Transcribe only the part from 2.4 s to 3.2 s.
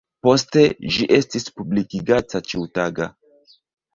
ĉiutaga.